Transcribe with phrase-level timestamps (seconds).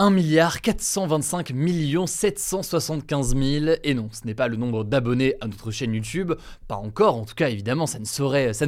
[0.00, 5.46] 1 milliard 425 millions 775 000 et non, ce n'est pas le nombre d'abonnés à
[5.46, 6.32] notre chaîne YouTube,
[6.68, 8.64] pas encore, en tout cas évidemment ça ne saurait, ça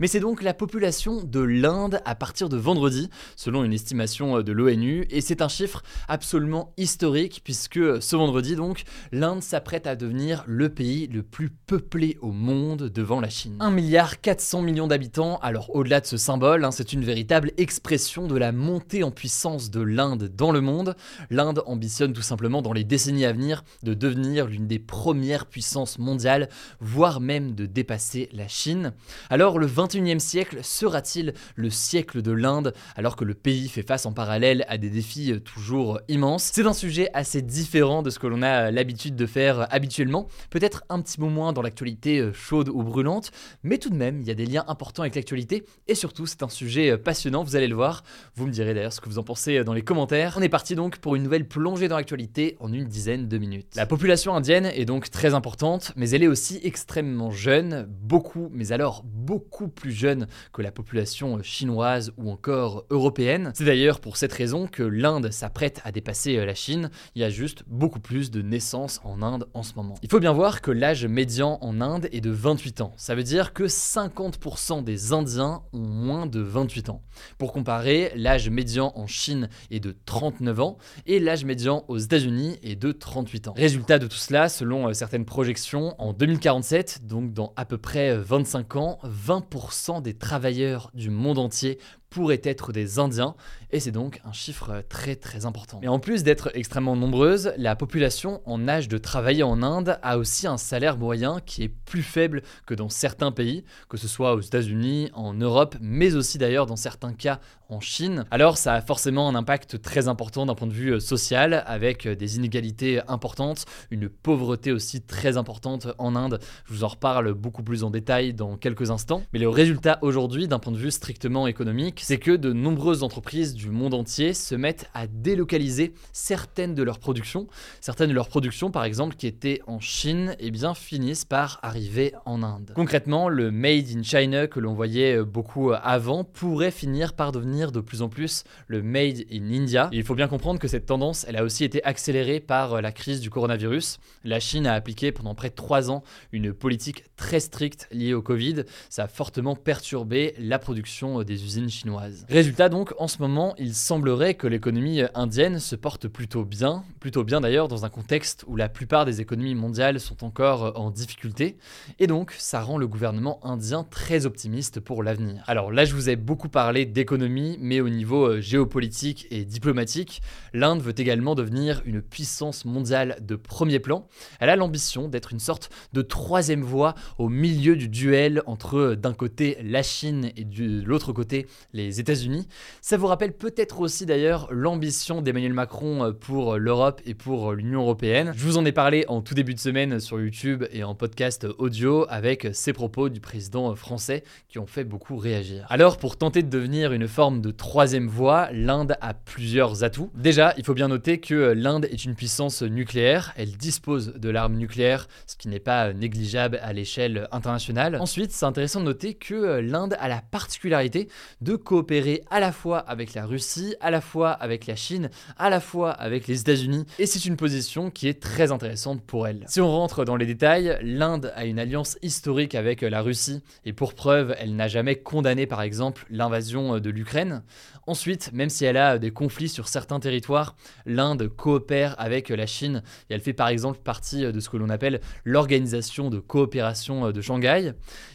[0.00, 4.50] mais c'est donc la population de l'Inde à partir de vendredi, selon une estimation de
[4.50, 8.82] l'ONU, et c'est un chiffre absolument historique puisque ce vendredi donc,
[9.12, 13.58] l'Inde s'apprête à devenir le pays le plus peuplé au monde devant la Chine.
[13.60, 18.26] 1 milliard 400 millions d'habitants, alors au-delà de ce symbole, hein, c'est une véritable expression
[18.26, 20.96] de la montée en puissance de l'Inde dans le monde.
[21.30, 25.98] L'Inde ambitionne tout simplement dans les décennies à venir de devenir l'une des premières puissances
[25.98, 26.48] mondiales,
[26.80, 28.92] voire même de dépasser la Chine.
[29.30, 34.06] Alors le 21e siècle sera-t-il le siècle de l'Inde alors que le pays fait face
[34.06, 36.50] en parallèle à des défis toujours immenses?
[36.52, 40.84] C'est un sujet assez différent de ce que l'on a l'habitude de faire habituellement, peut-être
[40.88, 43.30] un petit peu moins dans l'actualité chaude ou brûlante,
[43.62, 46.42] mais tout de même il y a des liens importants avec l'actualité et surtout c'est
[46.42, 48.02] un sujet passionnant, vous allez le voir.
[48.34, 50.21] Vous me direz d'ailleurs ce que vous en pensez dans les commentaires.
[50.36, 53.74] On est parti donc pour une nouvelle plongée dans l'actualité en une dizaine de minutes.
[53.74, 58.72] La population indienne est donc très importante, mais elle est aussi extrêmement jeune, beaucoup, mais
[58.72, 63.52] alors beaucoup plus jeune que la population chinoise ou encore européenne.
[63.54, 66.90] C'est d'ailleurs pour cette raison que l'Inde s'apprête à dépasser la Chine.
[67.14, 69.94] Il y a juste beaucoup plus de naissances en Inde en ce moment.
[70.02, 72.92] Il faut bien voir que l'âge médian en Inde est de 28 ans.
[72.96, 77.02] Ça veut dire que 50% des Indiens ont moins de 28 ans.
[77.38, 82.58] Pour comparer, l'âge médian en Chine est de 39 ans et l'âge médian aux États-Unis
[82.62, 83.54] est de 38 ans.
[83.56, 88.14] Résultat de tout cela, selon euh, certaines projections, en 2047, donc dans à peu près
[88.14, 91.78] 25 ans, 20% des travailleurs du monde entier
[92.12, 93.34] pourraient être des Indiens,
[93.70, 95.78] et c'est donc un chiffre très très important.
[95.80, 100.18] Mais en plus d'être extrêmement nombreuse, la population en âge de travailler en Inde a
[100.18, 104.34] aussi un salaire moyen qui est plus faible que dans certains pays, que ce soit
[104.34, 107.40] aux États-Unis, en Europe, mais aussi d'ailleurs dans certains cas
[107.70, 108.26] en Chine.
[108.30, 112.36] Alors ça a forcément un impact très important d'un point de vue social, avec des
[112.36, 116.38] inégalités importantes, une pauvreté aussi très importante en Inde.
[116.66, 119.22] Je vous en reparle beaucoup plus en détail dans quelques instants.
[119.32, 123.54] Mais le résultat aujourd'hui, d'un point de vue strictement économique, c'est que de nombreuses entreprises
[123.54, 127.46] du monde entier se mettent à délocaliser certaines de leurs productions.
[127.80, 132.12] Certaines de leurs productions, par exemple, qui étaient en Chine, eh bien, finissent par arriver
[132.24, 132.72] en Inde.
[132.74, 137.80] Concrètement, le Made in China que l'on voyait beaucoup avant pourrait finir par devenir de
[137.80, 139.88] plus en plus le Made in India.
[139.92, 143.20] Il faut bien comprendre que cette tendance, elle a aussi été accélérée par la crise
[143.20, 143.98] du coronavirus.
[144.24, 146.02] La Chine a appliqué pendant près de trois ans
[146.32, 148.64] une politique très stricte liée au Covid.
[148.90, 151.91] Ça a fortement perturbé la production des usines chinoises.
[152.28, 157.24] Résultat donc, en ce moment, il semblerait que l'économie indienne se porte plutôt bien, plutôt
[157.24, 161.56] bien d'ailleurs dans un contexte où la plupart des économies mondiales sont encore en difficulté,
[161.98, 165.42] et donc ça rend le gouvernement indien très optimiste pour l'avenir.
[165.46, 170.22] Alors là, je vous ai beaucoup parlé d'économie, mais au niveau géopolitique et diplomatique,
[170.52, 174.06] l'Inde veut également devenir une puissance mondiale de premier plan.
[174.40, 179.14] Elle a l'ambition d'être une sorte de troisième voie au milieu du duel entre d'un
[179.14, 182.46] côté la Chine et de l'autre côté les États-Unis.
[182.80, 187.82] Ça vous rappelle peut-être aussi d'ailleurs l'ambition d'Emmanuel Macron euh, pour l'Europe et pour l'Union
[187.82, 188.32] européenne.
[188.36, 191.46] Je vous en ai parlé en tout début de semaine sur YouTube et en podcast
[191.58, 195.66] audio avec ces propos du président français qui ont fait beaucoup réagir.
[195.68, 200.10] Alors pour tenter de devenir une forme de troisième voie, l'Inde a plusieurs atouts.
[200.14, 204.56] Déjà, il faut bien noter que l'Inde est une puissance nucléaire, elle dispose de l'arme
[204.56, 207.96] nucléaire, ce qui n'est pas négligeable à l'échelle internationale.
[208.00, 211.08] Ensuite, c'est intéressant de noter que l'Inde a la particularité
[211.40, 215.50] de coopérer à la fois avec la Russie, à la fois avec la Chine, à
[215.50, 219.44] la fois avec les États-Unis, et c'est une position qui est très intéressante pour elle.
[219.48, 223.72] Si on rentre dans les détails, l'Inde a une alliance historique avec la Russie, et
[223.72, 227.42] pour preuve, elle n'a jamais condamné par exemple l'invasion de l'Ukraine.
[227.86, 230.54] Ensuite, même si elle a des conflits sur certains territoires,
[230.86, 234.68] l'Inde coopère avec la Chine, et elle fait par exemple partie de ce que l'on
[234.68, 237.72] appelle l'organisation de coopération de Shanghai.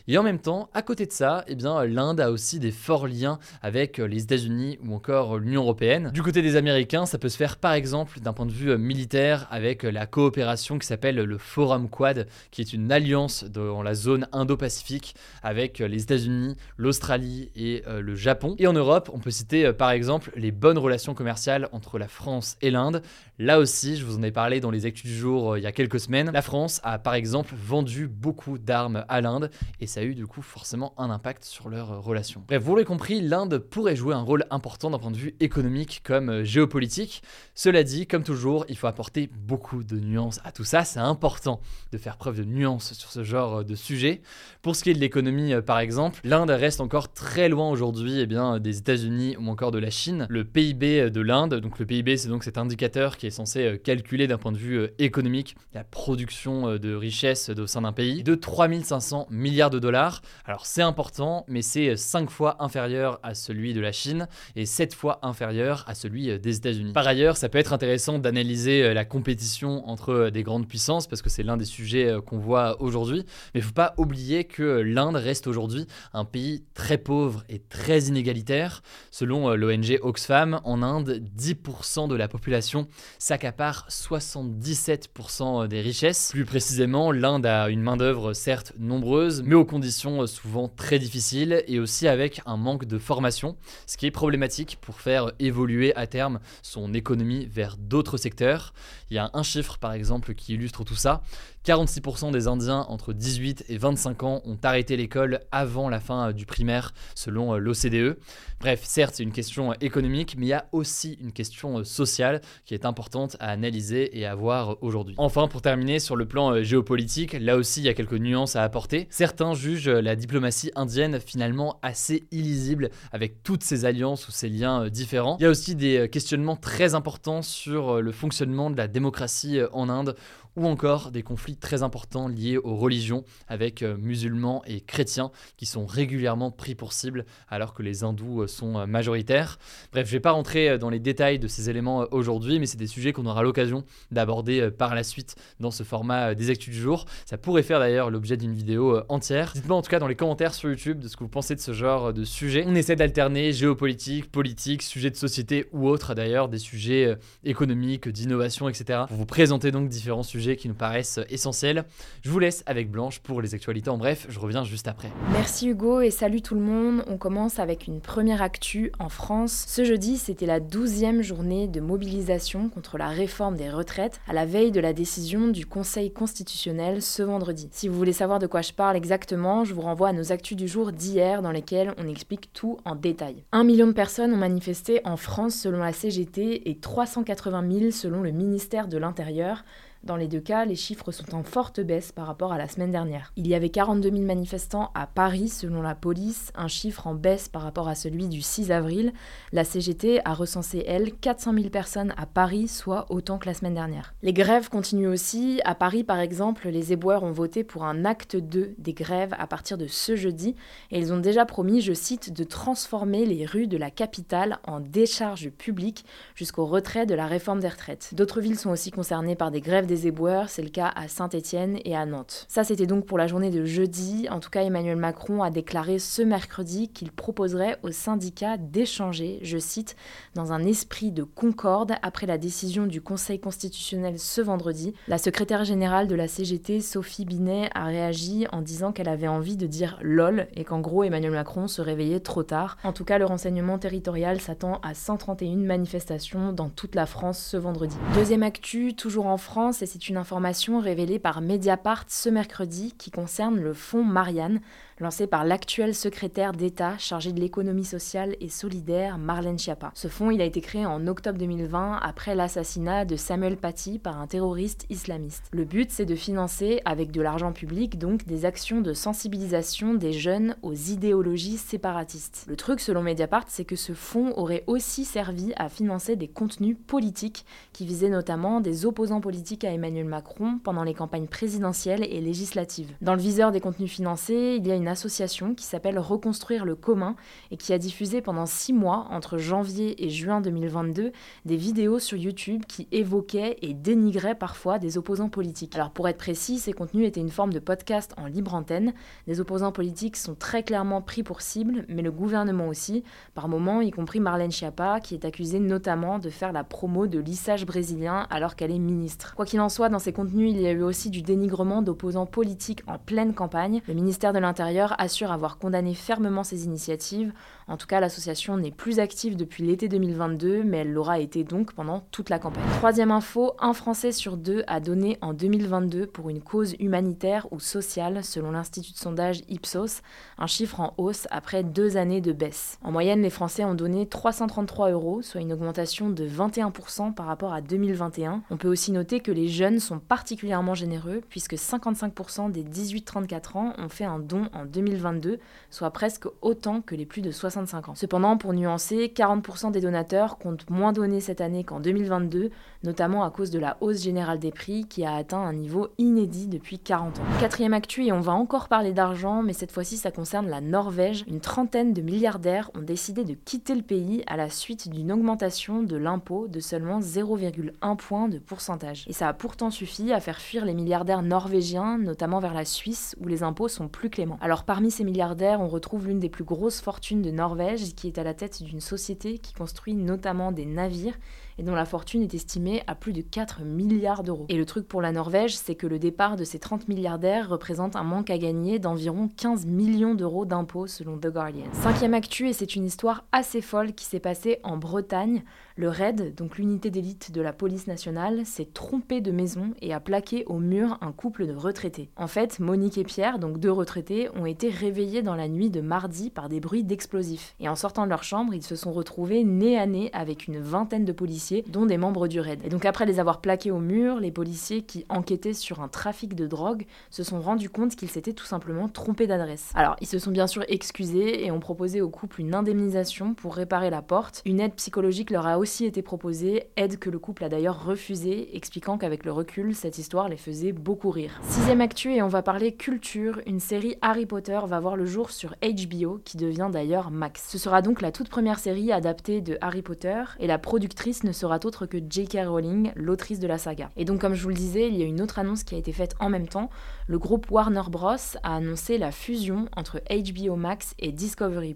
[0.07, 3.07] Et en même temps, à côté de ça, eh bien, l'Inde a aussi des forts
[3.07, 6.12] liens lien avec les États-Unis ou encore l'Union européenne.
[6.13, 9.48] Du côté des Américains, ça peut se faire par exemple d'un point de vue militaire
[9.50, 14.27] avec la coopération qui s'appelle le Forum Quad, qui est une alliance dans la zone
[14.31, 18.56] Indo-Pacifique avec les États-Unis, l'Australie et euh, le Japon.
[18.60, 22.07] Et en Europe, on peut citer euh, par exemple les bonnes relations commerciales entre la
[22.07, 23.01] France et l'Inde.
[23.39, 25.68] Là aussi, je vous en ai parlé dans les actus du jour euh, il y
[25.68, 26.31] a quelques semaines.
[26.31, 29.50] La France a par exemple vendu beaucoup d'armes à l'Inde
[29.80, 32.44] et a eu du coup forcément un impact sur leurs relations.
[32.47, 36.01] Bref, vous l'avez compris, l'Inde pourrait jouer un rôle important d'un point de vue économique
[36.03, 37.21] comme géopolitique.
[37.55, 40.83] Cela dit, comme toujours, il faut apporter beaucoup de nuances à tout ça.
[40.83, 41.61] C'est important
[41.91, 44.21] de faire preuve de nuances sur ce genre de sujet.
[44.61, 48.25] Pour ce qui est de l'économie, par exemple, l'Inde reste encore très loin aujourd'hui eh
[48.25, 50.27] bien, des États-Unis ou encore de la Chine.
[50.29, 53.77] Le PIB de l'Inde, donc le PIB c'est donc cet indicateur qui est censé euh,
[53.77, 57.91] calculer d'un point de vue euh, économique la production euh, de richesse au sein d'un
[57.91, 59.87] pays, de 3500 milliards de dollars.
[59.95, 64.94] Alors c'est important, mais c'est 5 fois inférieur à celui de la Chine et 7
[64.94, 66.94] fois inférieur à celui des États-Unis.
[66.94, 71.30] Par ailleurs, ça peut être intéressant d'analyser la compétition entre des grandes puissances parce que
[71.30, 73.24] c'est l'un des sujets qu'on voit aujourd'hui,
[73.54, 77.60] mais il ne faut pas oublier que l'Inde reste aujourd'hui un pays très pauvre et
[77.60, 78.81] très inégalitaire.
[79.12, 82.88] Selon euh, l'ONG Oxfam, en Inde, 10% de la population
[83.19, 86.30] s'accapare 77% des richesses.
[86.31, 91.79] Plus précisément, l'Inde a une main-d'œuvre certes nombreuse, mais aux euh, souvent très difficiles et
[91.79, 96.39] aussi avec un manque de formation, ce qui est problématique pour faire évoluer à terme
[96.62, 98.74] son économie vers d'autres secteurs.
[99.09, 101.21] Il y a un chiffre par exemple qui illustre tout ça.
[101.67, 106.31] 46% des Indiens entre 18 et 25 ans ont arrêté l'école avant la fin euh,
[106.31, 108.17] du primaire, selon euh, l'OCDE.
[108.61, 112.39] Bref, certes, c'est une question euh, économique, mais il y a aussi une question sociale
[112.65, 115.15] qui est importante à analyser et à voir aujourd'hui.
[115.17, 118.63] Enfin, pour terminer, sur le plan géopolitique, là aussi, il y a quelques nuances à
[118.63, 119.07] apporter.
[119.09, 124.87] Certains jugent la diplomatie indienne finalement assez illisible, avec toutes ces alliances ou ces liens
[124.87, 125.35] différents.
[125.41, 129.89] Il y a aussi des questionnements très importants sur le fonctionnement de la démocratie en
[129.89, 130.15] Inde,
[130.57, 135.68] ou encore des conflits très importants liés aux religions avec euh, musulmans et chrétiens qui
[135.68, 139.59] sont régulièrement pris pour cible alors que les hindous euh, sont euh, majoritaires.
[139.94, 142.77] Bref, je ne vais pas rentrer dans les détails de ces éléments aujourd'hui, mais c'est
[142.77, 146.81] des sujets qu'on aura l'occasion d'aborder par la suite dans ce format des actus du
[146.81, 147.06] jour.
[147.25, 149.51] Ça pourrait faire d'ailleurs l'objet d'une vidéo entière.
[149.53, 151.60] Dites-moi en tout cas dans les commentaires sur YouTube de ce que vous pensez de
[151.60, 152.63] ce genre de sujet.
[152.65, 158.68] On essaie d'alterner géopolitique, politique, sujets de société ou autres d'ailleurs, des sujets économiques, d'innovation,
[158.68, 159.01] etc.
[159.07, 161.85] pour vous présenter donc différents sujets qui nous paraissent essentiels.
[162.21, 165.09] Je vous laisse avec Blanche pour les actualités en bref, je reviens juste après.
[165.31, 167.03] Merci Hugo et salut tout le monde.
[167.07, 169.65] On commence avec une première actu en France.
[169.67, 174.45] Ce jeudi, c'était la douzième journée de mobilisation contre la réforme des retraites à la
[174.45, 177.69] veille de la décision du Conseil constitutionnel ce vendredi.
[177.71, 180.57] Si vous voulez savoir de quoi je parle exactement, je vous renvoie à nos actus
[180.57, 183.43] du jour d'hier dans lesquelles on explique tout en détail.
[183.51, 188.21] Un million de personnes ont manifesté en France selon la CGT et 380 000 selon
[188.21, 189.63] le ministère de l'Intérieur.
[190.03, 192.91] Dans les deux cas, les chiffres sont en forte baisse par rapport à la semaine
[192.91, 193.31] dernière.
[193.35, 197.49] Il y avait 42 000 manifestants à Paris selon la police, un chiffre en baisse
[197.49, 199.13] par rapport à celui du 6 avril.
[199.51, 203.73] La CGT a recensé, elle, 400 000 personnes à Paris, soit autant que la semaine
[203.73, 204.13] dernière.
[204.21, 205.61] Les grèves continuent aussi.
[205.65, 209.47] À Paris, par exemple, les éboueurs ont voté pour un acte 2 des grèves à
[209.47, 210.55] partir de ce jeudi
[210.91, 214.79] et ils ont déjà promis, je cite, de transformer les rues de la capitale en
[214.79, 216.05] décharge publique
[216.35, 218.11] jusqu'au retrait de la réforme des retraites.
[218.13, 221.80] D'autres villes sont aussi concernées par des grèves des éboueurs, c'est le cas à Saint-Étienne
[221.84, 222.45] et à Nantes.
[222.48, 224.28] Ça, c'était donc pour la journée de jeudi.
[224.30, 229.57] En tout cas, Emmanuel Macron a déclaré ce mercredi qu'il proposerait aux syndicats d'échanger, je
[229.57, 229.95] cite,
[230.36, 234.94] dans un esprit de concorde après la décision du Conseil constitutionnel ce vendredi.
[235.08, 239.58] La secrétaire générale de la CGT, Sophie Binet, a réagi en disant qu'elle avait envie
[239.58, 242.77] de dire lol et qu'en gros Emmanuel Macron se réveillait trop tard.
[242.84, 247.58] En tout cas, le renseignement territorial s'attend à 131 manifestations dans toute la France ce
[247.58, 247.96] vendredi.
[248.13, 253.12] Deuxième actu, toujours en France, et c'est une information révélée par Mediapart ce mercredi qui
[253.12, 254.62] concerne le fonds Marianne,
[255.00, 259.92] lancé par l'actuel secrétaire d'État chargé de l'économie sociale et solidaire, Marlène Schiappa.
[259.94, 264.20] Ce fonds, il a été créé en octobre 2020 après l'assassinat de Samuel Paty par
[264.20, 265.44] un terroriste islamiste.
[265.51, 270.13] Le but, c'est de financer, avec de l'argent public, donc des actions de sensibilisation des
[270.13, 272.46] jeunes aux idéologies séparatistes.
[272.48, 276.77] Le truc, selon Mediapart, c'est que ce fonds aurait aussi servi à financer des contenus
[276.88, 282.22] politiques qui visaient notamment des opposants politiques à Emmanuel Macron pendant les campagnes présidentielles et
[282.22, 282.94] législatives.
[283.01, 286.63] Dans le viseur des contenus financés, il y a une une association qui s'appelle Reconstruire
[286.63, 287.17] le commun
[287.51, 291.12] et qui a diffusé pendant six mois, entre janvier et juin 2022,
[291.44, 295.75] des vidéos sur YouTube qui évoquaient et dénigraient parfois des opposants politiques.
[295.75, 298.94] Alors pour être précis, ces contenus étaient une forme de podcast en libre antenne.
[299.27, 303.03] Des opposants politiques sont très clairement pris pour cible, mais le gouvernement aussi,
[303.34, 307.20] par moments, y compris Marlène Schiappa, qui est accusée notamment de faire la promo de
[307.20, 309.36] lissage brésilien alors qu'elle est ministre.
[309.36, 312.25] Quoi qu'il en soit, dans ces contenus, il y a eu aussi du dénigrement d'opposants
[312.25, 313.82] politiques en pleine campagne.
[313.86, 317.34] Le ministère de l'Intérieur assure avoir condamné fermement ces initiatives.
[317.67, 321.74] En tout cas, l'association n'est plus active depuis l'été 2022, mais elle l'aura été donc
[321.74, 322.63] pendant toute la campagne.
[322.77, 327.60] Troisième info, un Français sur deux a donné en 2022 pour une cause humanitaire ou
[327.60, 330.01] sociale, selon l'Institut de sondage Ipsos,
[330.38, 332.77] un chiffre en hausse après deux années de baisse.
[332.84, 337.53] En moyenne, les Français ont donné 333 euros, soit une augmentation de 21% par rapport
[337.53, 338.43] à 2021.
[338.50, 343.74] On peut aussi noter que les jeunes sont particulièrement généreux, puisque 55% des 18-34 ans
[343.77, 347.95] ont fait un don en 2022, soit presque autant que les plus de 65 ans.
[347.95, 352.51] Cependant, pour nuancer, 40% des donateurs comptent moins donner cette année qu'en 2022,
[352.83, 356.47] notamment à cause de la hausse générale des prix qui a atteint un niveau inédit
[356.47, 357.24] depuis 40 ans.
[357.39, 361.24] Quatrième actu, et on va encore parler d'argent, mais cette fois-ci ça concerne la Norvège.
[361.27, 365.83] Une trentaine de milliardaires ont décidé de quitter le pays à la suite d'une augmentation
[365.83, 369.05] de l'impôt de seulement 0,1 point de pourcentage.
[369.07, 373.15] Et ça a pourtant suffi à faire fuir les milliardaires norvégiens, notamment vers la Suisse,
[373.21, 374.39] où les impôts sont plus cléments.
[374.41, 378.17] Alors parmi ces milliardaires, on retrouve l'une des plus grosses fortunes de Norvège, qui est
[378.17, 381.17] à la tête d'une société qui construit notamment des navires
[381.57, 384.45] et dont la fortune est estimée à plus de 4 milliards d'euros.
[384.49, 387.95] Et le truc pour la Norvège, c'est que le départ de ces 30 milliardaires représente
[387.95, 391.65] un manque à gagner d'environ 15 millions d'euros d'impôts selon The Guardian.
[391.73, 395.43] Cinquième actu, et c'est une histoire assez folle qui s'est passée en Bretagne.
[395.75, 399.99] Le RAID, donc l'unité d'élite de la police nationale, s'est trompé de maison et a
[399.99, 402.09] plaqué au mur un couple de retraités.
[402.15, 405.81] En fait, Monique et Pierre, donc deux retraités, ont été réveillés dans la nuit de
[405.81, 407.55] mardi par des bruits d'explosifs.
[407.59, 410.59] Et en sortant de leur chambre, ils se sont retrouvés nez à nez avec une
[410.59, 412.60] vingtaine de policiers, dont des membres du RAID.
[412.63, 416.36] Et donc après les avoir plaqués au mur, les policiers qui enquêtaient sur un trafic
[416.36, 419.72] de drogue se sont rendus compte qu'ils s'étaient tout simplement trompés d'adresse.
[419.75, 423.56] Alors, ils se sont bien sûr excusés et ont proposé au couple une indemnisation pour
[423.56, 424.42] réparer la porte.
[424.46, 428.56] Une aide psychologique leur a aussi été proposée, aide que le couple a d'ailleurs refusée,
[428.56, 431.39] expliquant qu'avec le recul, cette histoire les faisait beaucoup rire.
[431.44, 435.32] Sixième actu, et on va parler culture, une série Harry Potter va voir le jour
[435.32, 437.46] sur HBO, qui devient d'ailleurs Max.
[437.48, 441.32] Ce sera donc la toute première série adaptée de Harry Potter, et la productrice ne
[441.38, 442.48] sera autre que J.K.
[442.48, 443.89] Rowling, l'autrice de la saga.
[443.96, 445.77] Et donc, comme je vous le disais, il y a une autre annonce qui a
[445.77, 446.70] été faite en même temps.
[447.08, 448.15] Le groupe Warner Bros.
[448.44, 451.75] a annoncé la fusion entre HBO Max et Discovery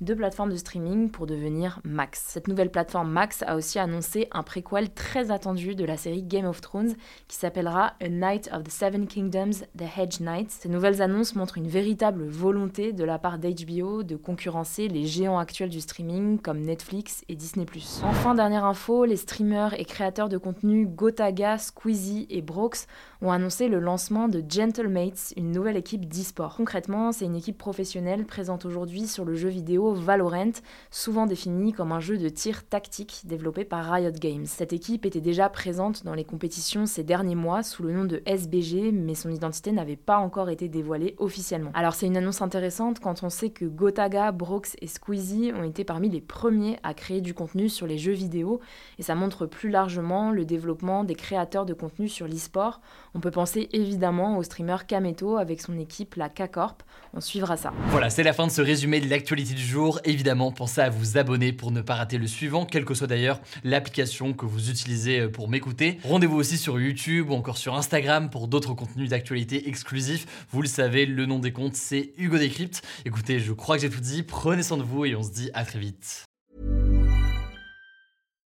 [0.00, 2.22] deux plateformes de streaming pour devenir Max.
[2.26, 6.44] Cette nouvelle plateforme Max a aussi annoncé un préquel très attendu de la série Game
[6.44, 6.94] of Thrones
[7.28, 10.50] qui s'appellera A Night of the Seven Kingdoms, The Hedge Knights.
[10.50, 15.38] Ces nouvelles annonces montrent une véritable volonté de la part d'HBO de concurrencer les géants
[15.38, 17.66] actuels du streaming comme Netflix et Disney+.
[18.04, 22.86] Enfin, dernière info, les streamers et créateurs de contenu Gotaga, Squeezie et Brooks
[23.22, 26.56] ont annoncé le lancement de Gentlemates, une nouvelle équipe d'e-sport.
[26.56, 30.52] Concrètement, c'est une équipe professionnelle présente aujourd'hui sur le jeu vidéo Valorant,
[30.90, 34.46] souvent défini comme un jeu de tir tactique développé par Riot Games.
[34.46, 38.22] Cette équipe était déjà présente dans les compétitions ces derniers mois sous le nom de
[38.26, 41.70] SBG, mais son identité n'avait pas encore été dévoilée officiellement.
[41.74, 45.84] Alors c'est une annonce intéressante quand on sait que Gotaga, Brooks et Squeezie ont été
[45.84, 48.60] parmi les premiers à créer du contenu sur les jeux vidéo,
[48.98, 52.80] et ça montre plus largement le développement des créateurs de contenu sur l'e-sport.
[53.16, 56.82] On peut penser évidemment au streamer Kameto avec son équipe, la K-Corp.
[57.14, 57.72] On suivra ça.
[57.88, 61.16] Voilà, c'est la fin de ce résumé de l'actualité du jour Évidemment, pensez à vous
[61.16, 65.20] abonner pour ne pas rater le suivant, quelle que soit d'ailleurs l'application que vous utilisez
[65.20, 65.98] euh, pour m'écouter.
[66.04, 70.46] Rendez-vous aussi sur YouTube ou encore sur Instagram pour d'autres contenus d'actualité exclusifs.
[70.50, 72.82] Vous le savez, le nom des comptes, c'est Hugo Décrypte.
[73.06, 74.24] Écoutez, je crois que j'ai tout dit.
[74.24, 76.26] Prenez soin de vous et on se dit à très vite.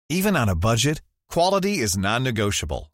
[0.09, 2.94] Even on a budget, quality is non-negotiable.